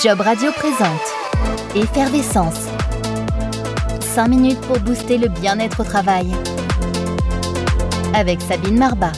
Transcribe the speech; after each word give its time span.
Job 0.00 0.20
Radio 0.20 0.52
présente 0.52 1.00
Effervescence. 1.74 2.68
5 4.00 4.28
minutes 4.28 4.60
pour 4.60 4.78
booster 4.78 5.18
le 5.18 5.26
bien-être 5.26 5.80
au 5.80 5.84
travail. 5.84 6.32
Avec 8.14 8.40
Sabine 8.40 8.78
Marbat. 8.78 9.10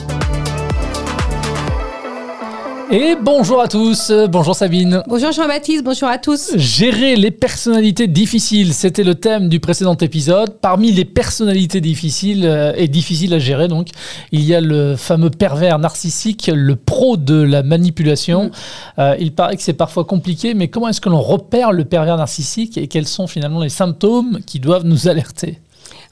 Et 2.93 3.15
bonjour 3.15 3.61
à 3.61 3.69
tous, 3.69 4.11
bonjour 4.27 4.53
Sabine. 4.53 5.01
Bonjour 5.07 5.31
Jean-Baptiste, 5.31 5.81
bonjour 5.81 6.09
à 6.09 6.17
tous. 6.17 6.57
Gérer 6.57 7.15
les 7.15 7.31
personnalités 7.31 8.05
difficiles, 8.05 8.73
c'était 8.73 9.05
le 9.05 9.15
thème 9.15 9.47
du 9.47 9.61
précédent 9.61 9.95
épisode. 9.95 10.57
Parmi 10.59 10.91
les 10.91 11.05
personnalités 11.05 11.79
difficiles 11.79 12.45
euh, 12.45 12.73
et 12.75 12.89
difficiles 12.89 13.33
à 13.33 13.39
gérer, 13.39 13.69
donc, 13.69 13.87
il 14.33 14.41
y 14.41 14.53
a 14.53 14.59
le 14.59 14.97
fameux 14.97 15.29
pervers 15.29 15.79
narcissique, 15.79 16.51
le 16.53 16.75
pro 16.75 17.15
de 17.15 17.41
la 17.41 17.63
manipulation. 17.63 18.47
Mm. 18.47 18.51
Euh, 18.99 19.15
il 19.21 19.31
paraît 19.31 19.55
que 19.55 19.63
c'est 19.63 19.71
parfois 19.71 20.03
compliqué, 20.03 20.53
mais 20.53 20.67
comment 20.67 20.89
est-ce 20.89 20.99
que 20.99 21.07
l'on 21.07 21.21
repère 21.21 21.71
le 21.71 21.85
pervers 21.85 22.17
narcissique 22.17 22.77
et 22.77 22.87
quels 22.87 23.07
sont 23.07 23.25
finalement 23.25 23.61
les 23.61 23.69
symptômes 23.69 24.39
qui 24.45 24.59
doivent 24.59 24.85
nous 24.85 25.07
alerter? 25.07 25.59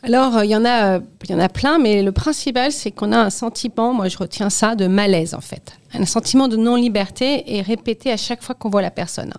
Alors, 0.02 0.38
euh, 0.38 0.46
il 0.46 0.52
y, 0.52 0.56
en 0.56 0.64
a, 0.66 0.98
il 0.98 1.30
y 1.30 1.34
en 1.34 1.40
a 1.40 1.50
plein, 1.50 1.78
mais 1.78 2.02
le 2.02 2.12
principal, 2.12 2.72
c'est 2.72 2.92
qu'on 2.92 3.12
a 3.12 3.18
un 3.18 3.30
sentiment, 3.30 3.94
moi 3.94 4.08
je 4.08 4.18
retiens 4.18 4.50
ça, 4.50 4.76
de 4.76 4.88
malaise 4.88 5.34
en 5.34 5.42
fait. 5.42 5.74
Un 5.94 6.06
sentiment 6.06 6.48
de 6.48 6.56
non-liberté 6.56 7.58
est 7.58 7.62
répété 7.62 8.12
à 8.12 8.18
chaque 8.18 8.42
fois 8.42 8.56
qu'on 8.56 8.70
voit 8.70 8.82
la 8.82 8.92
personne. 8.92 9.34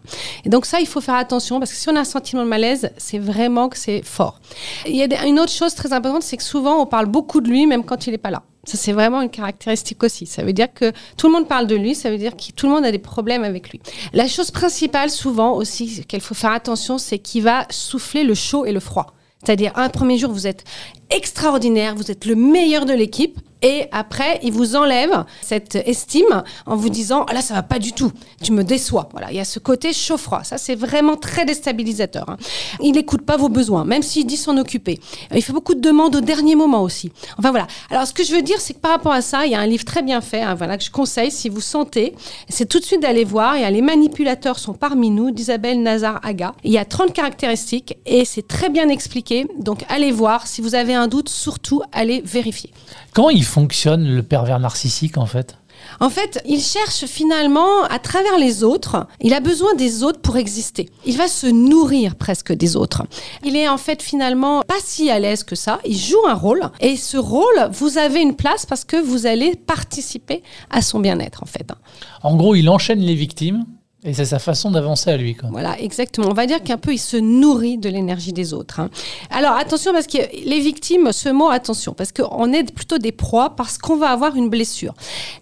Et 0.44 0.48
donc 0.48 0.66
ça, 0.66 0.80
il 0.80 0.86
faut 0.86 1.00
faire 1.00 1.14
attention, 1.14 1.60
parce 1.60 1.70
que 1.70 1.76
si 1.76 1.88
on 1.88 1.96
a 1.96 2.00
un 2.00 2.04
sentiment 2.04 2.44
de 2.44 2.48
malaise, 2.48 2.90
c'est 2.98 3.18
vraiment 3.18 3.68
que 3.68 3.78
c'est 3.78 4.02
fort. 4.02 4.40
Il 4.86 4.96
y 4.96 5.02
a 5.02 5.26
une 5.26 5.40
autre 5.40 5.52
chose 5.52 5.74
très 5.74 5.92
importante, 5.92 6.22
c'est 6.22 6.36
que 6.36 6.42
souvent, 6.42 6.80
on 6.80 6.86
parle 6.86 7.06
beaucoup 7.06 7.40
de 7.40 7.48
lui, 7.48 7.66
même 7.66 7.84
quand 7.84 8.06
il 8.06 8.10
n'est 8.10 8.18
pas 8.18 8.30
là. 8.30 8.42
Ça, 8.64 8.76
c'est 8.76 8.92
vraiment 8.92 9.22
une 9.22 9.30
caractéristique 9.30 10.02
aussi. 10.02 10.26
Ça 10.26 10.42
veut 10.42 10.52
dire 10.52 10.72
que 10.74 10.92
tout 11.16 11.28
le 11.28 11.32
monde 11.32 11.48
parle 11.48 11.66
de 11.66 11.76
lui, 11.76 11.94
ça 11.94 12.10
veut 12.10 12.18
dire 12.18 12.36
que 12.36 12.52
tout 12.54 12.66
le 12.66 12.72
monde 12.72 12.84
a 12.84 12.92
des 12.92 12.98
problèmes 12.98 13.44
avec 13.44 13.70
lui. 13.70 13.80
La 14.12 14.28
chose 14.28 14.50
principale, 14.50 15.08
souvent 15.08 15.52
aussi, 15.52 16.04
qu'il 16.04 16.20
faut 16.20 16.34
faire 16.34 16.52
attention, 16.52 16.98
c'est 16.98 17.18
qu'il 17.18 17.44
va 17.44 17.66
souffler 17.70 18.24
le 18.24 18.34
chaud 18.34 18.66
et 18.66 18.72
le 18.72 18.80
froid. 18.80 19.14
C'est-à-dire, 19.44 19.72
un 19.76 19.88
premier 19.88 20.18
jour, 20.18 20.32
vous 20.32 20.46
êtes 20.46 20.64
extraordinaire, 21.10 21.94
vous 21.94 22.10
êtes 22.10 22.24
le 22.24 22.34
meilleur 22.34 22.86
de 22.86 22.92
l'équipe. 22.92 23.38
Et 23.62 23.86
après, 23.92 24.40
il 24.42 24.52
vous 24.52 24.74
enlève 24.74 25.24
cette 25.42 25.74
estime 25.74 26.42
en 26.64 26.76
vous 26.76 26.88
disant 26.88 27.26
ah 27.28 27.34
là 27.34 27.42
ça 27.42 27.52
va 27.52 27.62
pas 27.62 27.78
du 27.78 27.92
tout, 27.92 28.10
tu 28.42 28.52
me 28.52 28.64
déçois. 28.64 29.08
Voilà, 29.12 29.30
il 29.30 29.36
y 29.36 29.40
a 29.40 29.44
ce 29.44 29.58
côté 29.58 29.92
chaud-froid. 29.92 30.44
Ça 30.44 30.56
c'est 30.56 30.74
vraiment 30.74 31.16
très 31.16 31.44
déstabilisateur. 31.44 32.30
Hein. 32.30 32.36
Il 32.80 32.92
n'écoute 32.92 33.22
pas 33.22 33.36
vos 33.36 33.50
besoins, 33.50 33.84
même 33.84 34.02
s'il 34.02 34.26
dit 34.26 34.38
s'en 34.38 34.56
occuper. 34.56 34.98
Il 35.34 35.42
fait 35.42 35.52
beaucoup 35.52 35.74
de 35.74 35.80
demandes 35.80 36.16
au 36.16 36.20
dernier 36.22 36.54
moment 36.54 36.82
aussi. 36.82 37.12
Enfin 37.38 37.50
voilà. 37.50 37.66
Alors 37.90 38.06
ce 38.06 38.14
que 38.14 38.24
je 38.24 38.34
veux 38.34 38.42
dire, 38.42 38.60
c'est 38.60 38.74
que 38.74 38.78
par 38.78 38.92
rapport 38.92 39.12
à 39.12 39.20
ça, 39.20 39.44
il 39.44 39.52
y 39.52 39.54
a 39.54 39.60
un 39.60 39.66
livre 39.66 39.84
très 39.84 40.02
bien 40.02 40.22
fait, 40.22 40.40
hein, 40.40 40.54
voilà 40.54 40.78
que 40.78 40.84
je 40.84 40.90
conseille 40.90 41.30
si 41.30 41.50
vous 41.50 41.60
sentez, 41.60 42.14
c'est 42.48 42.66
tout 42.66 42.80
de 42.80 42.84
suite 42.84 43.02
d'aller 43.02 43.24
voir. 43.24 43.58
Il 43.58 43.60
y 43.62 43.64
a 43.64 43.70
les 43.70 43.82
manipulateurs 43.82 44.58
sont 44.58 44.72
parmi 44.72 45.10
nous 45.10 45.32
d'Isabelle 45.32 45.82
Nazar 45.82 46.18
Aga. 46.22 46.54
Il 46.64 46.72
y 46.72 46.78
a 46.78 46.86
30 46.86 47.12
caractéristiques 47.12 47.98
et 48.06 48.24
c'est 48.24 48.48
très 48.48 48.70
bien 48.70 48.88
expliqué. 48.88 49.46
Donc 49.58 49.84
allez 49.90 50.12
voir. 50.12 50.46
Si 50.46 50.62
vous 50.62 50.74
avez 50.74 50.94
un 50.94 50.99
doute, 51.08 51.28
surtout 51.28 51.82
allez 51.92 52.22
vérifier. 52.24 52.72
Comment 53.12 53.30
il 53.30 53.44
fonctionne 53.44 54.06
le 54.06 54.22
pervers 54.22 54.60
narcissique 54.60 55.18
en 55.18 55.26
fait? 55.26 55.56
En 55.98 56.10
fait, 56.10 56.42
il 56.46 56.60
cherche 56.60 57.06
finalement 57.06 57.84
à 57.84 57.98
travers 57.98 58.38
les 58.38 58.62
autres. 58.62 59.06
Il 59.20 59.34
a 59.34 59.40
besoin 59.40 59.74
des 59.74 60.02
autres 60.02 60.20
pour 60.20 60.36
exister. 60.36 60.90
Il 61.06 61.16
va 61.16 61.28
se 61.28 61.46
nourrir 61.46 62.16
presque 62.16 62.52
des 62.52 62.76
autres. 62.76 63.02
Il 63.44 63.56
est 63.56 63.68
en 63.68 63.78
fait 63.78 64.02
finalement 64.02 64.62
pas 64.62 64.78
si 64.82 65.10
à 65.10 65.18
l'aise 65.18 65.42
que 65.44 65.56
ça. 65.56 65.80
Il 65.84 65.96
joue 65.96 66.26
un 66.26 66.34
rôle 66.34 66.70
et 66.80 66.96
ce 66.96 67.16
rôle, 67.16 67.70
vous 67.72 67.98
avez 67.98 68.20
une 68.20 68.36
place 68.36 68.66
parce 68.66 68.84
que 68.84 68.96
vous 68.96 69.26
allez 69.26 69.56
participer 69.56 70.42
à 70.70 70.82
son 70.82 71.00
bien-être 71.00 71.42
en 71.42 71.46
fait. 71.46 71.72
En 72.22 72.36
gros, 72.36 72.54
il 72.54 72.68
enchaîne 72.68 73.00
les 73.00 73.14
victimes 73.14 73.64
et 74.02 74.14
c'est 74.14 74.24
sa 74.24 74.38
façon 74.38 74.70
d'avancer 74.70 75.10
à 75.10 75.16
lui. 75.18 75.34
Quoi. 75.34 75.50
Voilà, 75.52 75.78
exactement. 75.78 76.28
On 76.30 76.34
va 76.34 76.46
dire 76.46 76.62
qu'un 76.62 76.78
peu, 76.78 76.92
il 76.92 76.98
se 76.98 77.18
nourrit 77.18 77.76
de 77.76 77.90
l'énergie 77.90 78.32
des 78.32 78.54
autres. 78.54 78.80
Hein. 78.80 78.88
Alors, 79.30 79.52
attention, 79.52 79.92
parce 79.92 80.06
que 80.06 80.18
les 80.46 80.60
victimes, 80.60 81.12
ce 81.12 81.28
mot, 81.28 81.50
attention, 81.50 81.92
parce 81.92 82.10
qu'on 82.10 82.50
est 82.52 82.72
plutôt 82.72 82.96
des 82.96 83.12
proies, 83.12 83.56
parce 83.56 83.76
qu'on 83.76 83.96
va 83.96 84.08
avoir 84.08 84.36
une 84.36 84.48
blessure. 84.48 84.94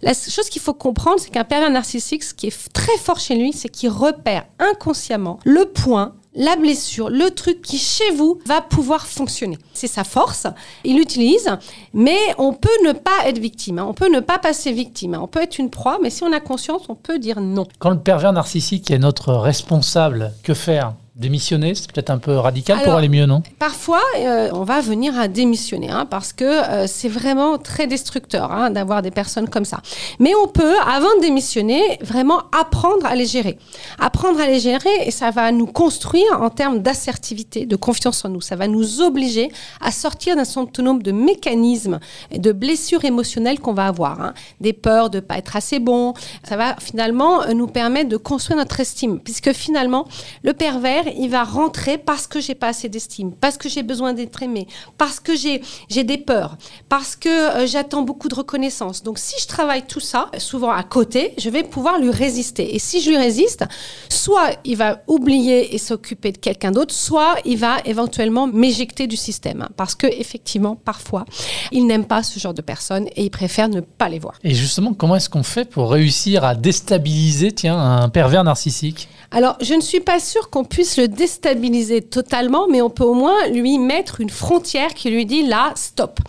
La 0.03 0.13
chose 0.13 0.49
qu'il 0.49 0.61
faut 0.61 0.75
comprendre, 0.75 1.21
c'est 1.21 1.31
qu'un 1.31 1.45
pervers 1.45 1.71
narcissique, 1.71 2.25
ce 2.25 2.35
qui 2.35 2.49
est 2.49 2.73
très 2.73 2.97
fort 2.99 3.21
chez 3.21 3.37
lui, 3.37 3.53
c'est 3.53 3.69
qu'il 3.69 3.91
repère 3.91 4.47
inconsciemment 4.59 5.39
le 5.45 5.65
point 5.67 6.15
la 6.39 6.57
blessure, 6.57 7.11
le 7.11 7.31
truc 7.31 7.61
qui 7.61 7.77
chez 7.77 8.11
vous 8.13 8.39
va 8.47 8.63
pouvoir 8.63 9.07
fonctionner. 9.07 9.59
C'est 9.75 9.89
sa 9.89 10.05
force, 10.05 10.47
il 10.85 10.97
l'utilise, 10.97 11.51
mais 11.93 12.19
on 12.39 12.55
peut 12.55 12.69
ne 12.85 12.93
pas 12.93 13.27
être 13.27 13.39
victime, 13.39 13.81
hein. 13.81 13.87
on 13.89 13.93
peut 13.93 14.11
ne 14.11 14.21
pas 14.21 14.39
passer 14.39 14.73
victime, 14.73 15.15
hein. 15.15 15.21
on 15.21 15.27
peut 15.27 15.43
être 15.43 15.59
une 15.59 15.69
proie, 15.69 15.99
mais 16.01 16.11
si 16.11 16.23
on 16.23 16.33
a 16.33 16.41
conscience, 16.41 16.83
on 16.89 16.95
peut 16.95 17.19
dire 17.19 17.41
non. 17.41 17.67
Quand 17.81 17.91
le 17.91 17.99
pervers 17.99 18.33
narcissique 18.33 18.91
est 18.91 18.99
notre 18.99 19.35
responsable, 19.35 20.33
que 20.45 20.55
faire? 20.55 20.95
Démissionner, 21.19 21.75
c'est 21.75 21.91
peut-être 21.91 22.11
un 22.11 22.19
peu 22.19 22.37
radical 22.37 22.81
pour 22.85 22.93
aller 22.93 23.09
mieux, 23.09 23.27
non? 23.27 23.43
Parfois, 23.59 24.01
euh, 24.19 24.51
on 24.53 24.63
va 24.63 24.81
venir 24.81 25.19
à 25.19 25.27
démissionner 25.27 25.91
hein, 25.91 26.07
parce 26.09 26.33
que 26.33 26.45
euh, 26.45 26.87
c'est 26.87 27.09
vraiment 27.09 27.59
très 27.59 27.89
destructeur 27.89 28.53
hein, 28.53 28.71
d'avoir 28.71 29.03
des 29.03 29.11
personnes 29.11 29.49
comme 29.49 29.65
ça. 29.65 29.81
Mais 30.21 30.33
on 30.41 30.47
peut, 30.47 30.77
avant 30.87 31.09
de 31.17 31.23
démissionner, 31.23 31.99
vraiment 32.03 32.43
apprendre 32.57 33.05
à 33.05 33.17
les 33.17 33.27
gérer. 33.27 33.59
Apprendre 33.99 34.39
à 34.39 34.47
les 34.47 34.61
gérer 34.61 34.93
et 35.07 35.11
ça 35.11 35.33
va 35.33 35.51
nous 35.51 35.67
construire 35.67 36.41
en 36.41 36.51
termes 36.51 36.83
d'assertivité, 36.83 37.67
de 37.67 37.75
confiance 37.75 38.25
en 38.25 38.29
nous. 38.29 38.41
Ça 38.41 38.55
va 38.55 38.69
nous 38.69 39.01
obliger 39.01 39.51
à 39.81 39.91
sortir 39.91 40.37
d'un 40.37 40.45
certain 40.45 40.85
nombre 40.85 41.03
de 41.03 41.11
mécanismes 41.11 41.99
et 42.31 42.39
de 42.39 42.53
blessures 42.53 43.05
émotionnelles 43.05 43.59
qu'on 43.59 43.75
va 43.75 43.89
avoir. 43.89 44.21
Hein. 44.21 44.35
Des 44.61 44.73
peurs 44.73 45.11
de 45.11 45.17
ne 45.17 45.23
pas 45.23 45.39
être 45.39 45.57
assez 45.57 45.81
bon. 45.81 46.15
Ça 46.45 46.57
va 46.57 46.77
finalement 46.79 47.43
euh, 47.43 47.55
nous 47.55 47.67
permettre 47.67 48.09
de 48.09 48.17
construire 48.17 48.59
notre 48.59 48.79
estime 48.79 49.19
puisque 49.19 49.53
finalement, 49.53 50.07
le 50.45 50.53
pervers 50.53 51.08
il 51.17 51.29
va 51.31 51.45
rentrer 51.45 51.99
parce 51.99 52.27
que 52.27 52.41
j'ai 52.41 52.55
pas 52.55 52.69
assez 52.69 52.89
d'estime, 52.89 53.33
parce 53.33 53.57
que 53.57 53.69
j'ai 53.69 53.83
besoin 53.83 54.13
d'être 54.13 54.43
aimé, 54.43 54.67
parce 54.97 55.21
que 55.21 55.37
j'ai 55.37 55.63
j'ai 55.89 56.05
des 56.05 56.19
peurs, 56.19 56.57
parce 56.89 57.17
que 57.17 57.29
euh, 57.29 57.67
j'attends 57.67 58.03
beaucoup 58.03 58.29
de 58.29 58.35
reconnaissance. 58.35 59.03
Donc 59.03 59.19
si 59.19 59.35
je 59.41 59.47
travaille 59.47 59.87
tout 59.87 60.01
ça, 60.01 60.31
souvent 60.39 60.71
à 60.71 60.83
côté, 60.83 61.35
je 61.39 61.51
vais 61.51 61.63
pouvoir 61.63 61.99
lui 61.99 62.11
résister. 62.11 62.75
Et 62.75 62.79
si 62.79 63.01
je 63.01 63.11
lui 63.11 63.17
résiste, 63.17 63.65
soit 64.09 64.51
il 64.65 64.77
va 64.77 65.03
oublier 65.07 65.75
et 65.75 65.79
s'occuper 65.79 66.33
de 66.33 66.39
quelqu'un 66.39 66.71
d'autre, 66.71 66.95
soit 66.95 67.37
il 67.45 67.59
va 67.59 67.79
éventuellement 67.85 68.47
m'éjecter 68.47 69.07
du 69.07 69.17
système, 69.17 69.63
hein. 69.63 69.69
parce 69.77 69.95
que 69.95 70.07
effectivement, 70.07 70.77
parfois, 70.77 71.25
il 71.73 71.87
n'aime 71.87 72.05
pas 72.05 72.23
ce 72.23 72.39
genre 72.39 72.55
de 72.55 72.63
personnes 72.63 73.07
et 73.17 73.25
il 73.25 73.31
préfère 73.31 73.69
ne 73.69 73.81
pas 73.81 74.09
les 74.09 74.19
voir. 74.19 74.35
Et 74.45 74.55
justement, 74.55 74.95
comment 74.95 75.17
est-ce 75.17 75.29
qu'on 75.29 75.43
fait 75.43 75.65
pour 75.65 75.91
réussir 75.91 76.45
à 76.45 76.55
déstabiliser, 76.55 77.53
tiens, 77.53 77.79
un 77.79 78.09
pervers 78.09 78.45
narcissique? 78.45 79.09
Alors, 79.31 79.57
je 79.61 79.75
ne 79.75 79.81
suis 79.81 80.01
pas 80.01 80.21
sûre 80.21 80.49
qu'on 80.49 80.65
puisse 80.65 80.98
déstabiliser 81.03 82.03
totalement, 82.03 82.67
mais 82.69 82.83
on 82.83 82.91
peut 82.91 83.05
au 83.05 83.15
moins 83.15 83.49
lui 83.49 83.79
mettre 83.79 84.21
une 84.21 84.31
frontière 84.31 84.95
qui 84.95 85.11
lui 85.11 85.27
dit 85.27 85.47
là, 85.47 85.73
stop. 85.75 86.21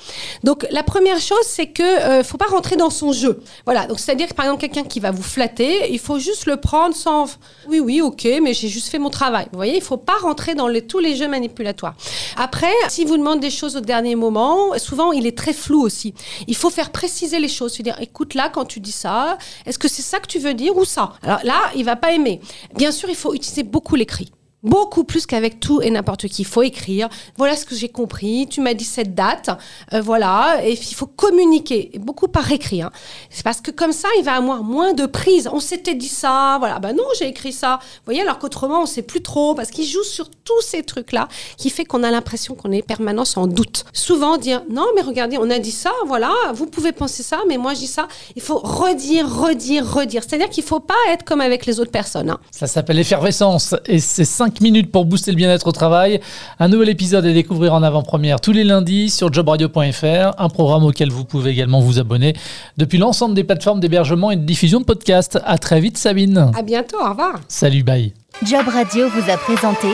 Donc, 0.43 0.65
la 0.71 0.83
première 0.83 1.19
chose, 1.19 1.37
c'est 1.43 1.67
que 1.67 1.83
euh, 1.83 2.23
faut 2.23 2.37
pas 2.37 2.47
rentrer 2.47 2.75
dans 2.75 2.89
son 2.89 3.11
jeu. 3.11 3.41
Voilà. 3.65 3.87
Donc, 3.87 3.99
c'est-à-dire 3.99 4.33
par 4.33 4.45
exemple, 4.45 4.61
quelqu'un 4.61 4.83
qui 4.83 4.99
va 4.99 5.11
vous 5.11 5.23
flatter, 5.23 5.91
il 5.91 5.99
faut 5.99 6.19
juste 6.19 6.45
le 6.45 6.57
prendre 6.57 6.95
sans 6.95 7.19
oui, 7.67 7.79
oui, 7.79 8.01
ok, 8.01 8.27
mais 8.41 8.53
j'ai 8.53 8.67
juste 8.67 8.87
fait 8.87 8.99
mon 8.99 9.09
travail. 9.09 9.47
Vous 9.51 9.57
voyez, 9.57 9.75
il 9.75 9.81
faut 9.81 9.97
pas 9.97 10.17
rentrer 10.21 10.55
dans 10.55 10.69
tous 10.87 10.99
les 10.99 11.15
jeux 11.15 11.27
manipulatoires. 11.27 11.95
Après, 12.37 12.71
si 12.87 13.05
vous 13.05 13.17
demande 13.17 13.39
des 13.39 13.49
choses 13.49 13.75
au 13.75 13.81
dernier 13.81 14.15
moment, 14.15 14.77
souvent 14.77 15.11
il 15.11 15.25
est 15.27 15.37
très 15.37 15.53
flou 15.53 15.81
aussi. 15.81 16.13
Il 16.47 16.55
faut 16.55 16.69
faire 16.69 16.91
préciser 16.91 17.39
les 17.39 17.47
choses. 17.47 17.73
C'est-à-dire, 17.73 17.99
écoute 18.01 18.33
là, 18.33 18.49
quand 18.49 18.65
tu 18.65 18.79
dis 18.79 18.91
ça, 18.91 19.37
est-ce 19.65 19.79
que 19.79 19.87
c'est 19.87 20.01
ça 20.01 20.19
que 20.19 20.27
tu 20.27 20.39
veux 20.39 20.53
dire 20.53 20.75
ou 20.77 20.85
ça? 20.85 21.13
Alors 21.23 21.39
là, 21.43 21.59
il 21.75 21.85
va 21.85 21.95
pas 21.95 22.13
aimer. 22.13 22.39
Bien 22.75 22.91
sûr, 22.91 23.09
il 23.09 23.15
faut 23.15 23.33
utiliser 23.33 23.63
beaucoup 23.63 23.95
l'écrit. 23.95 24.31
Beaucoup 24.61 25.05
plus 25.05 25.25
qu'avec 25.25 25.61
tout 25.61 25.81
et 25.81 25.89
n'importe 25.89 26.27
qui. 26.27 26.41
Il 26.41 26.45
faut 26.45 26.63
écrire. 26.63 27.07
Voilà 27.37 27.55
ce 27.55 27.65
que 27.65 27.75
j'ai 27.75 27.87
compris. 27.87 28.45
Tu 28.49 28.59
m'as 28.59 28.73
dit 28.73 28.83
cette 28.83 29.15
date. 29.15 29.49
Euh, 29.93 30.01
voilà. 30.01 30.59
Et 30.65 30.73
il 30.73 30.95
faut 30.95 31.07
communiquer. 31.07 31.91
beaucoup 31.99 32.27
par 32.27 32.51
écrit. 32.51 32.81
Hein. 32.81 32.91
C'est 33.29 33.43
parce 33.43 33.61
que 33.61 33.71
comme 33.71 33.93
ça, 33.93 34.09
il 34.17 34.23
va 34.25 34.33
avoir 34.33 34.63
moins 34.63 34.93
de 34.93 35.05
prise. 35.05 35.49
On 35.51 35.61
s'était 35.61 35.95
dit 35.95 36.09
ça. 36.09 36.57
Voilà. 36.59 36.79
Ben 36.79 36.93
non, 36.93 37.05
j'ai 37.17 37.27
écrit 37.27 37.53
ça. 37.53 37.79
Vous 37.81 38.01
voyez, 38.05 38.21
alors 38.21 38.37
qu'autrement, 38.37 38.81
on 38.81 38.85
sait 38.85 39.01
plus 39.01 39.21
trop. 39.21 39.55
Parce 39.55 39.71
qu'il 39.71 39.85
joue 39.85 40.03
sur 40.03 40.29
tous 40.29 40.61
ces 40.61 40.83
trucs-là 40.83 41.29
qui 41.57 41.69
fait 41.69 41.85
qu'on 41.85 42.03
a 42.03 42.11
l'impression 42.11 42.53
qu'on 42.53 42.71
est 42.73 42.81
permanence 42.81 43.37
en 43.37 43.47
doute. 43.47 43.85
Souvent 43.93 44.37
dire 44.37 44.63
non, 44.69 44.87
mais 44.93 45.01
regardez, 45.01 45.37
on 45.37 45.49
a 45.49 45.59
dit 45.59 45.71
ça. 45.71 45.91
Voilà. 46.05 46.33
Vous 46.53 46.65
pouvez 46.65 46.91
penser 46.91 47.23
ça, 47.23 47.39
mais 47.47 47.57
moi, 47.57 47.73
je 47.75 47.79
dis 47.79 47.87
ça. 47.87 48.09
Il 48.35 48.41
faut 48.41 48.59
redire, 48.59 49.25
redire, 49.33 49.89
redire. 49.89 50.23
C'est-à-dire 50.27 50.49
qu'il 50.49 50.63
faut 50.65 50.81
pas 50.81 50.95
être 51.11 51.23
comme 51.23 51.39
avec 51.39 51.65
les 51.65 51.79
autres 51.79 51.91
personnes. 51.91 52.29
Hein. 52.29 52.39
Ça 52.51 52.67
s'appelle 52.67 52.97
l'effervescence. 52.97 53.73
Et 53.85 53.99
c'est 53.99 54.25
5 54.49 54.61
minutes 54.61 54.91
pour 54.91 55.05
booster 55.05 55.31
le 55.31 55.37
bien-être 55.37 55.67
au 55.67 55.71
travail. 55.71 56.19
Un 56.59 56.69
nouvel 56.69 56.89
épisode 56.89 57.23
à 57.23 57.31
découvrir 57.31 57.75
en 57.75 57.83
avant-première 57.83 58.41
tous 58.41 58.51
les 58.51 58.63
lundis 58.63 59.11
sur 59.11 59.31
jobradio.fr, 59.31 60.39
un 60.39 60.49
programme 60.49 60.85
auquel 60.85 61.11
vous 61.11 61.23
pouvez 61.23 61.51
également 61.51 61.81
vous 61.81 61.99
abonner 61.99 62.33
depuis 62.75 62.97
l'ensemble 62.97 63.35
des 63.35 63.43
plateformes 63.43 63.79
d'hébergement 63.79 64.31
et 64.31 64.37
de 64.37 64.41
diffusion 64.41 64.79
de 64.79 64.85
podcasts. 64.85 65.39
À 65.45 65.59
très 65.59 65.79
vite 65.79 65.99
Sabine. 65.99 66.51
À 66.57 66.63
bientôt, 66.63 66.97
au 66.99 67.09
revoir. 67.09 67.39
Salut, 67.47 67.83
bye. 67.83 68.11
Job 68.43 68.65
Radio 68.67 69.07
vous 69.09 69.31
a 69.31 69.37
présenté 69.37 69.89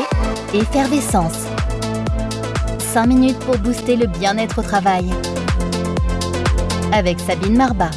Effervescence. 0.53 1.47
5 2.79 3.07
minutes 3.07 3.39
pour 3.39 3.57
booster 3.57 3.97
le 3.97 4.07
bien-être 4.07 4.59
au 4.59 4.63
travail. 4.63 5.03
Avec 6.93 7.19
Sabine 7.19 7.57
Marbat. 7.57 7.91